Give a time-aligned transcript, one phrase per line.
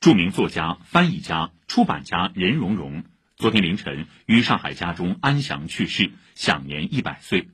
[0.00, 3.04] 著名作家、翻译家、出版家任溶溶
[3.36, 7.48] 昨天凌晨于上海家中安详去世，享年一百岁。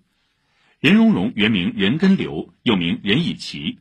[0.78, 3.80] 任溶溶原名任根流，又名任以奇，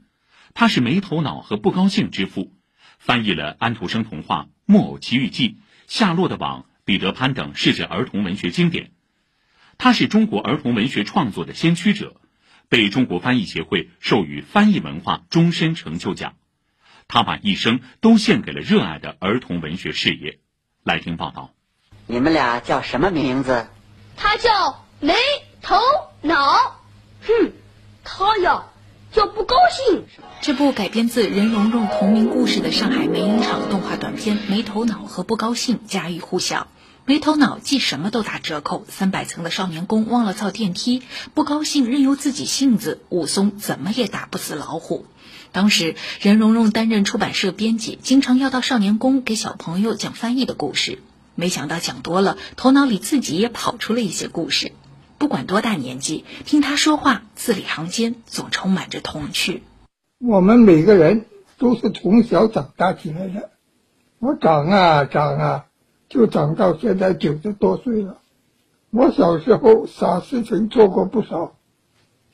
[0.56, 2.54] 他是没头脑和不高兴之父，
[2.98, 5.50] 翻译了安徒生童话《木偶奇遇记》
[5.86, 8.90] 《夏洛的网》《彼得潘》等世界儿童文学经典。
[9.78, 12.20] 他是中国儿童文学创作的先驱者，
[12.68, 16.34] 被中国翻译协会授予翻译文化终身成就奖。
[17.08, 20.40] 他把一生都献给了热爱的儿童文学事业。
[20.84, 21.52] 来听报道。
[22.08, 23.68] 你们俩叫什么名字？
[24.18, 25.14] 他叫没
[25.62, 25.76] 头
[26.22, 26.82] 脑。
[27.28, 27.52] 哼，
[28.04, 28.66] 他呀
[29.12, 30.04] 叫不高兴。
[30.42, 36.68] 这部改编自任溶溶同名故事的上海美影厂动画短片《没头脑》和《不高兴》家喻户晓。
[37.08, 41.02] 没头脑既什么都打折扣，三百层的少年宫忘了造电梯；
[41.34, 45.06] 不高兴任由自己性子，武松怎么也打不死老虎。
[45.56, 51.00] 当时任溶溶担任出版社编辑，经常要到少年宫给小朋友讲翻译的故事。
[51.34, 54.74] 没想到讲多了，头脑里自己也跑出了一些故事。
[55.18, 59.64] 不管多大年纪，听他说话，字里行间总充满着童趣。
[60.20, 61.26] 我们每个人
[61.58, 63.52] 都是从小长大起来的，
[64.20, 65.66] 我长啊长啊。
[66.10, 68.18] 就长到现在九十多岁了。
[68.92, 71.56] 我小时候傻事情做过不少，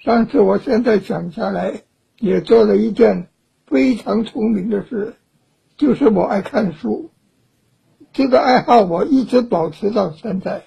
[0.03, 1.83] 但是我现在想下来，
[2.21, 3.27] 也做了一件
[3.65, 5.15] 非常聪明的事，
[5.75, 7.09] 就是我爱看书。
[8.13, 10.65] 这个爱好我一直保持到现在。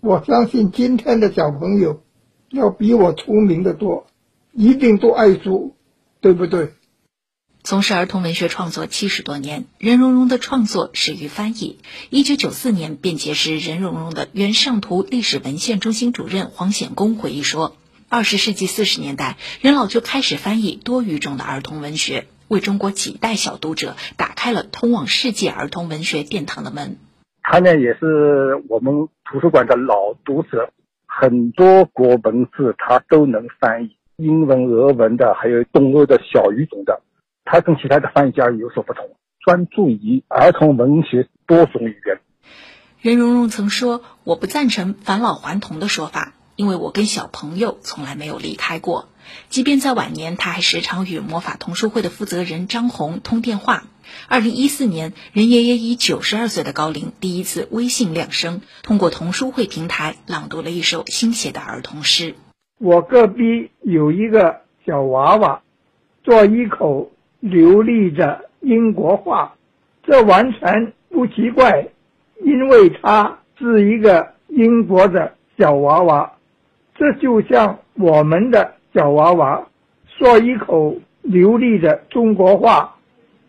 [0.00, 2.02] 我相信今天的小朋友
[2.50, 4.06] 要比我聪明的多，
[4.52, 5.74] 一定都爱书，
[6.20, 6.72] 对不对？
[7.64, 11.78] 从事儿童文学创作七十多年，任溶溶的创作始于翻译。
[12.10, 17.76] 一九九四年，便结识任溶溶的原上图历史文献中心主任黄显公回忆说
[18.12, 26.98] ：“二十世纪四十年代，任老就开始翻译多语种的儿童文学，为中国几代小读者打开了通往世界儿童文学殿堂的门。
[27.42, 30.74] 他呢，也是我们图书馆的老读者，
[31.06, 37.00] 很多国文字他都能翻译，英文、俄文的，还有东欧的小语种的。”
[37.46, 39.08] 他跟其他的翻译家有所不同，
[39.40, 42.20] 专注于儿童文学多种语言。
[43.00, 49.08] 任溶溶曾说：“我不赞成返老还童的说法，因为我跟小朋友从来没有离开过。
[49.48, 53.84] 即便在晚年，他还时常与魔法童书会的负责人张红通电话。”
[54.28, 62.34] 二零一四年，任爷爷以九十二岁的高龄第一次微信亮声，通过童书会平台朗读了一首新写的儿童诗。
[62.78, 65.62] 我隔壁有一个小娃娃，
[66.24, 67.10] 做一口。
[67.42, 69.56] 流利的英国话，
[70.04, 71.88] 这完全不奇怪，
[72.44, 76.34] 因为他是一个英国的小娃娃。
[76.94, 79.68] 这就像我们的小娃娃
[80.18, 82.96] 说一口流利的中国话，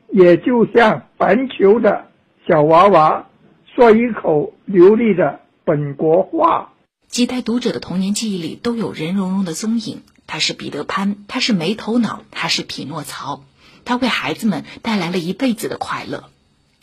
[0.09, 2.05] 也就像环球的
[2.47, 3.27] 小娃娃
[3.75, 6.71] 说一口流利的本国话。
[7.07, 10.01] 几代读者的童年记忆里都有任溶溶的踪影。
[10.25, 13.43] 他是彼得潘，他是没头脑，他是匹诺曹。
[13.85, 16.23] 他为孩子们带来了一辈子的快乐。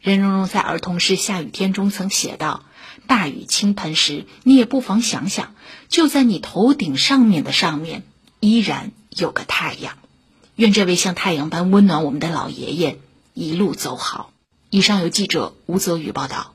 [0.00, 2.64] 任溶溶在儿童诗《下雨天》中曾写道
[3.06, 5.54] ：“大雨倾盆时，你也不妨想想，
[5.88, 8.02] 就在你头顶上面的上面，
[8.40, 9.98] 依然有个太阳。
[10.56, 12.98] 愿这位像太阳般温暖我们的老爷爷
[13.34, 14.32] 一路走好。”
[14.70, 16.54] 以上由记者吴泽宇报道。